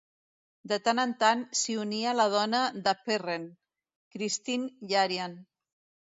[0.69, 3.45] De tant en tant, s'hi unia la dona de Perren,
[4.15, 5.37] Christine Yarian.